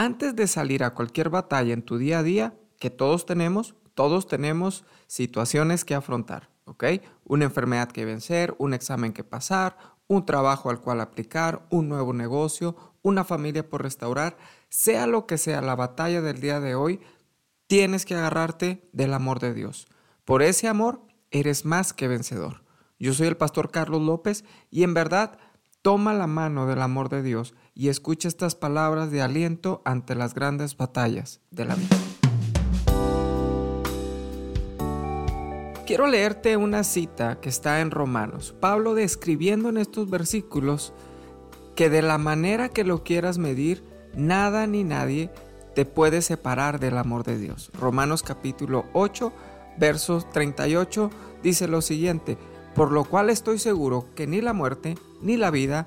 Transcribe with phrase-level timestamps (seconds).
[0.00, 4.26] antes de salir a cualquier batalla en tu día a día, que todos tenemos, todos
[4.26, 6.84] tenemos situaciones que afrontar, ¿ok?
[7.26, 9.76] Una enfermedad que vencer, un examen que pasar,
[10.06, 14.38] un trabajo al cual aplicar, un nuevo negocio, una familia por restaurar,
[14.70, 17.00] sea lo que sea la batalla del día de hoy,
[17.66, 19.86] tienes que agarrarte del amor de Dios.
[20.24, 22.64] Por ese amor eres más que vencedor.
[22.98, 25.38] Yo soy el pastor Carlos López y en verdad
[25.82, 30.34] toma la mano del amor de Dios y escucha estas palabras de aliento ante las
[30.34, 31.96] grandes batallas de la vida.
[35.86, 38.54] Quiero leerte una cita que está en Romanos.
[38.60, 40.92] Pablo describiendo en estos versículos
[41.74, 43.82] que de la manera que lo quieras medir,
[44.14, 45.30] nada ni nadie
[45.74, 47.70] te puede separar del amor de Dios.
[47.80, 49.32] Romanos capítulo 8,
[49.78, 51.10] versos 38
[51.42, 52.36] dice lo siguiente,
[52.74, 55.86] por lo cual estoy seguro que ni la muerte, ni la vida,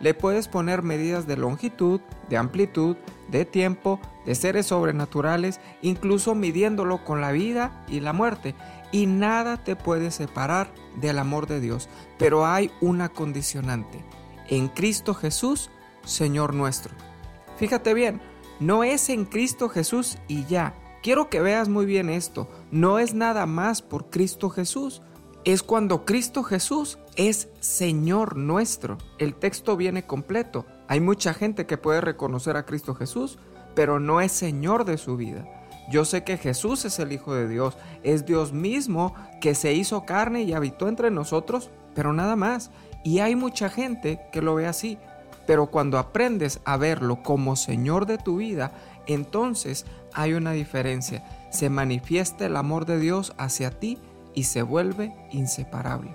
[0.00, 2.96] le puedes poner medidas de longitud, de amplitud,
[3.30, 8.54] de tiempo, de seres sobrenaturales, incluso midiéndolo con la vida y la muerte.
[8.92, 11.88] Y nada te puede separar del amor de Dios.
[12.18, 14.04] Pero hay una condicionante.
[14.48, 15.70] En Cristo Jesús,
[16.04, 16.94] Señor nuestro.
[17.56, 18.20] Fíjate bien,
[18.58, 20.74] no es en Cristo Jesús y ya.
[21.02, 22.48] Quiero que veas muy bien esto.
[22.70, 25.02] No es nada más por Cristo Jesús
[25.44, 26.98] es cuando Cristo Jesús
[27.28, 28.96] es Señor nuestro.
[29.18, 30.64] El texto viene completo.
[30.88, 33.38] Hay mucha gente que puede reconocer a Cristo Jesús,
[33.74, 35.44] pero no es Señor de su vida.
[35.90, 40.06] Yo sé que Jesús es el Hijo de Dios, es Dios mismo que se hizo
[40.06, 42.70] carne y habitó entre nosotros, pero nada más.
[43.04, 44.96] Y hay mucha gente que lo ve así.
[45.46, 48.72] Pero cuando aprendes a verlo como Señor de tu vida,
[49.06, 51.22] entonces hay una diferencia.
[51.50, 53.98] Se manifiesta el amor de Dios hacia ti
[54.32, 56.14] y se vuelve inseparable.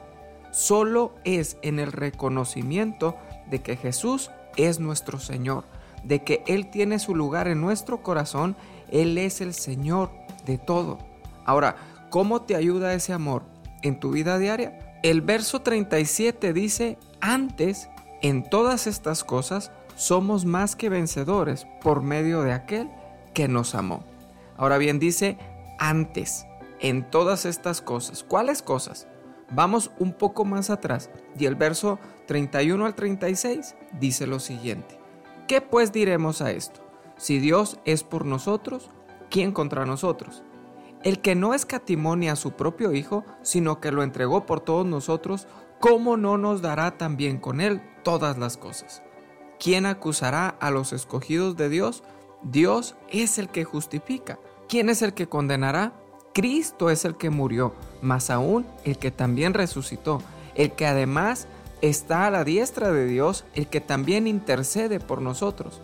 [0.55, 3.17] Solo es en el reconocimiento
[3.51, 5.65] de que Jesús es nuestro Señor,
[6.05, 8.55] de que Él tiene su lugar en nuestro corazón,
[8.89, 10.11] Él es el Señor
[10.45, 10.97] de todo.
[11.43, 11.75] Ahora,
[12.09, 13.43] ¿cómo te ayuda ese amor
[13.81, 14.97] en tu vida diaria?
[15.03, 17.89] El verso 37 dice, antes,
[18.21, 22.89] en todas estas cosas, somos más que vencedores por medio de aquel
[23.33, 24.05] que nos amó.
[24.55, 25.37] Ahora bien, dice,
[25.79, 26.45] antes
[26.79, 28.23] en todas estas cosas.
[28.23, 29.05] ¿Cuáles cosas?
[29.51, 34.99] Vamos un poco más atrás y el verso 31 al 36 dice lo siguiente.
[35.47, 36.81] ¿Qué pues diremos a esto?
[37.17, 38.89] Si Dios es por nosotros,
[39.29, 40.43] ¿quién contra nosotros?
[41.03, 45.47] El que no escatimonia a su propio Hijo, sino que lo entregó por todos nosotros,
[45.79, 49.03] ¿cómo no nos dará también con él todas las cosas?
[49.59, 52.03] ¿Quién acusará a los escogidos de Dios?
[52.41, 54.39] Dios es el que justifica.
[54.67, 55.93] ¿Quién es el que condenará?
[56.35, 60.21] Cristo es el que murió, más aún el que también resucitó,
[60.55, 61.47] el que además
[61.81, 65.79] está a la diestra de Dios, el que también intercede por nosotros.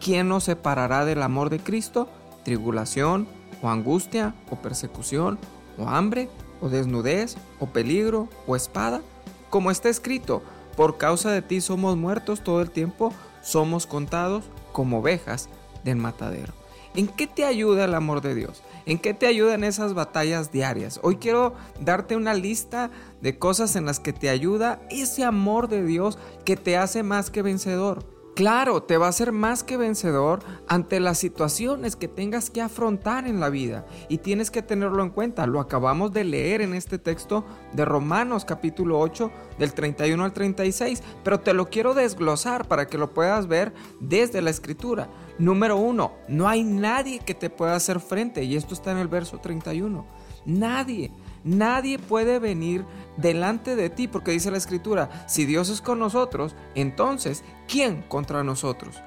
[0.00, 2.08] ¿Quién nos separará del amor de Cristo?
[2.44, 3.26] ¿Tribulación,
[3.62, 5.40] o angustia, o persecución,
[5.76, 6.28] o hambre,
[6.60, 9.02] o desnudez, o peligro, o espada?
[9.50, 10.40] Como está escrito,
[10.76, 13.12] por causa de ti somos muertos todo el tiempo,
[13.42, 15.48] somos contados como ovejas
[15.82, 16.52] del matadero.
[16.94, 18.62] ¿En qué te ayuda el amor de Dios?
[18.86, 21.00] ¿En qué te ayudan esas batallas diarias?
[21.02, 25.84] Hoy quiero darte una lista de cosas en las que te ayuda ese amor de
[25.84, 28.15] Dios que te hace más que vencedor.
[28.36, 33.26] Claro, te va a hacer más que vencedor ante las situaciones que tengas que afrontar
[33.26, 35.46] en la vida y tienes que tenerlo en cuenta.
[35.46, 41.02] Lo acabamos de leer en este texto de Romanos capítulo 8 del 31 al 36,
[41.24, 45.08] pero te lo quiero desglosar para que lo puedas ver desde la escritura.
[45.38, 49.08] Número uno, no hay nadie que te pueda hacer frente y esto está en el
[49.08, 50.04] verso 31.
[50.44, 51.10] Nadie.
[51.46, 52.84] Nadie puede venir
[53.16, 58.42] delante de ti porque dice la escritura, si Dios es con nosotros, entonces, ¿quién contra
[58.42, 59.00] nosotros?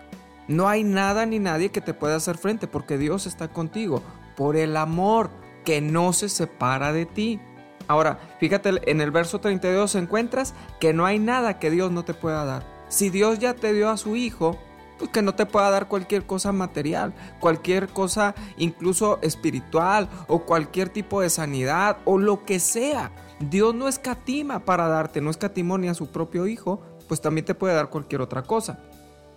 [0.48, 4.02] No hay nada ni nadie que te pueda hacer frente porque Dios está contigo
[4.38, 5.30] por el amor
[5.66, 7.42] que no se separa de ti.
[7.90, 12.14] Ahora, fíjate, en el verso 32 encuentras que no hay nada que Dios no te
[12.14, 12.66] pueda dar.
[12.88, 14.58] Si Dios ya te dio a su Hijo,
[15.00, 20.90] pues que no te pueda dar cualquier cosa material, cualquier cosa incluso espiritual o cualquier
[20.90, 23.12] tipo de sanidad o lo que sea.
[23.40, 27.56] Dios no escatima para darte, no escatimó ni a su propio Hijo, pues también te
[27.56, 28.80] puede dar cualquier otra cosa.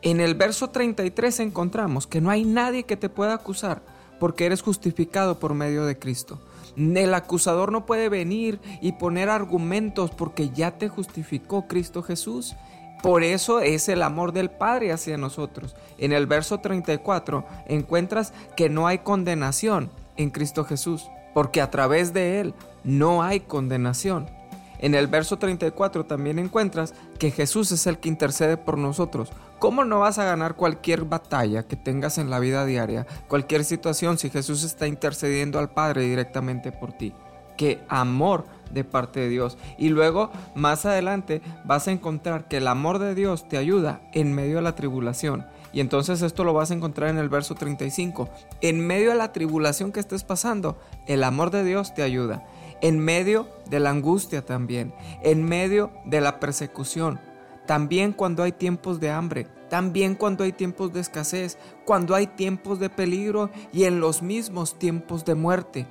[0.03, 3.83] En el verso 33 encontramos que no hay nadie que te pueda acusar
[4.19, 6.41] porque eres justificado por medio de Cristo.
[6.77, 12.57] El acusador no puede venir y poner argumentos porque ya te justificó Cristo Jesús.
[13.03, 15.75] Por eso es el amor del Padre hacia nosotros.
[15.99, 22.13] En el verso 34 encuentras que no hay condenación en Cristo Jesús, porque a través
[22.13, 22.55] de Él
[22.85, 24.31] no hay condenación.
[24.79, 29.31] En el verso 34 también encuentras que Jesús es el que intercede por nosotros.
[29.59, 34.19] ¿Cómo no vas a ganar cualquier batalla que tengas en la vida diaria, cualquier situación,
[34.19, 37.13] si Jesús está intercediendo al Padre directamente por ti?
[37.57, 39.59] ¡Qué amor de parte de Dios!
[39.79, 44.35] Y luego, más adelante, vas a encontrar que el amor de Dios te ayuda en
[44.35, 45.47] medio de la tribulación.
[45.73, 48.29] Y entonces esto lo vas a encontrar en el verso 35.
[48.61, 52.45] En medio de la tribulación que estés pasando, el amor de Dios te ayuda
[52.83, 54.93] en medio de la angustia también,
[55.23, 57.21] en medio de la persecución,
[57.65, 62.81] también cuando hay tiempos de hambre, también cuando hay tiempos de escasez, cuando hay tiempos
[62.81, 65.87] de peligro y en los mismos tiempos de muerte.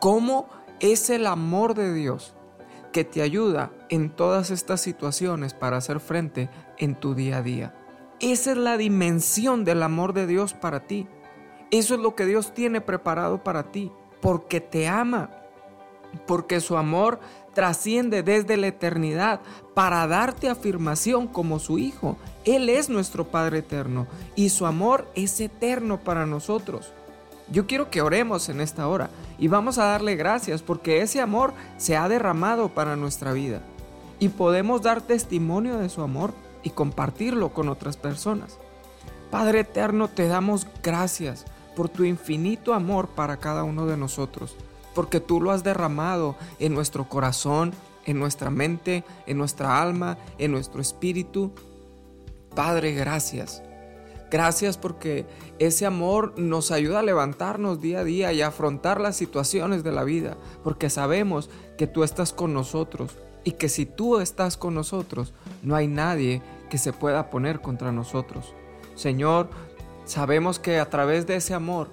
[0.00, 0.48] ¿Cómo
[0.80, 2.34] es el amor de Dios
[2.92, 7.74] que te ayuda en todas estas situaciones para hacer frente en tu día a día?
[8.20, 11.06] Esa es la dimensión del amor de Dios para ti.
[11.70, 15.30] Eso es lo que Dios tiene preparado para ti, porque te ama,
[16.26, 17.20] porque su amor
[17.54, 19.40] trasciende desde la eternidad
[19.74, 22.16] para darte afirmación como su Hijo.
[22.44, 26.92] Él es nuestro Padre eterno y su amor es eterno para nosotros.
[27.50, 31.54] Yo quiero que oremos en esta hora y vamos a darle gracias porque ese amor
[31.76, 33.62] se ha derramado para nuestra vida
[34.18, 38.58] y podemos dar testimonio de su amor y compartirlo con otras personas.
[39.30, 41.44] Padre eterno, te damos gracias
[41.76, 44.56] por tu infinito amor para cada uno de nosotros
[44.98, 47.72] porque tú lo has derramado en nuestro corazón,
[48.04, 51.52] en nuestra mente, en nuestra alma, en nuestro espíritu.
[52.56, 53.62] Padre, gracias.
[54.30, 55.26] Gracias porque
[55.58, 59.92] ese amor nos ayuda a levantarnos día a día y a afrontar las situaciones de
[59.92, 61.48] la vida, porque sabemos
[61.78, 65.32] que tú estás con nosotros y que si tú estás con nosotros,
[65.62, 68.52] no hay nadie que se pueda poner contra nosotros.
[68.94, 69.48] Señor,
[70.04, 71.88] sabemos que a través de ese amor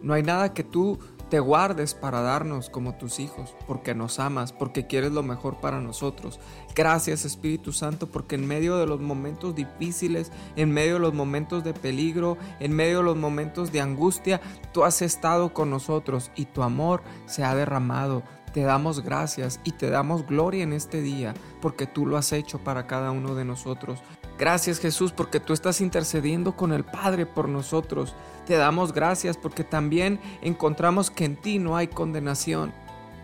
[0.00, 0.98] no hay nada que tú
[1.34, 5.80] te guardes para darnos como tus hijos, porque nos amas, porque quieres lo mejor para
[5.80, 6.38] nosotros.
[6.76, 11.64] Gracias Espíritu Santo, porque en medio de los momentos difíciles, en medio de los momentos
[11.64, 14.40] de peligro, en medio de los momentos de angustia,
[14.72, 18.22] tú has estado con nosotros y tu amor se ha derramado.
[18.54, 22.60] Te damos gracias y te damos gloria en este día, porque tú lo has hecho
[22.60, 23.98] para cada uno de nosotros.
[24.38, 28.14] Gracias Jesús porque tú estás intercediendo con el Padre por nosotros.
[28.46, 32.72] Te damos gracias porque también encontramos que en ti no hay condenación.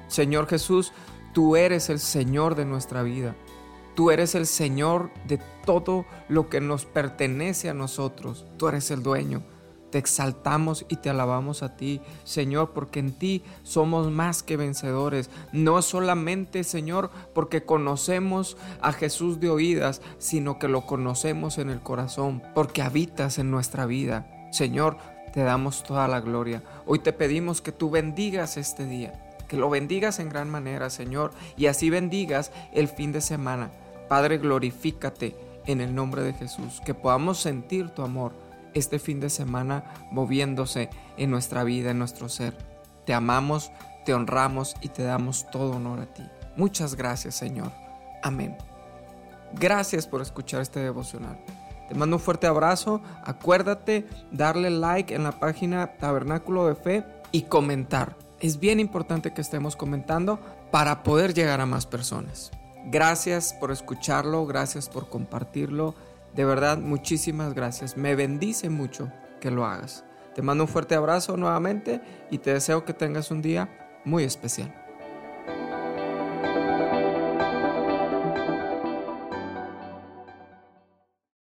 [0.08, 0.92] Señor Jesús,
[1.32, 3.36] tú eres el Señor de nuestra vida.
[3.94, 8.46] Tú eres el Señor de todo lo que nos pertenece a nosotros.
[8.56, 9.44] Tú eres el dueño.
[9.90, 15.30] Te exaltamos y te alabamos a ti, Señor, porque en ti somos más que vencedores.
[15.52, 21.80] No solamente, Señor, porque conocemos a Jesús de oídas, sino que lo conocemos en el
[21.80, 24.26] corazón, porque habitas en nuestra vida.
[24.52, 24.96] Señor,
[25.32, 26.62] te damos toda la gloria.
[26.86, 29.12] Hoy te pedimos que tú bendigas este día,
[29.48, 33.70] que lo bendigas en gran manera, Señor, y así bendigas el fin de semana.
[34.08, 35.36] Padre, glorifícate
[35.66, 38.32] en el nombre de Jesús, que podamos sentir tu amor
[38.74, 42.56] este fin de semana moviéndose en nuestra vida, en nuestro ser.
[43.04, 43.72] Te amamos,
[44.04, 46.26] te honramos y te damos todo honor a ti.
[46.56, 47.72] Muchas gracias Señor.
[48.22, 48.56] Amén.
[49.54, 51.38] Gracias por escuchar este devocional.
[51.88, 53.02] Te mando un fuerte abrazo.
[53.24, 58.16] Acuérdate darle like en la página Tabernáculo de Fe y comentar.
[58.38, 60.38] Es bien importante que estemos comentando
[60.70, 62.52] para poder llegar a más personas.
[62.86, 65.94] Gracias por escucharlo, gracias por compartirlo.
[66.34, 67.96] De verdad, muchísimas gracias.
[67.96, 70.04] Me bendice mucho que lo hagas.
[70.34, 74.79] Te mando un fuerte abrazo nuevamente y te deseo que tengas un día muy especial.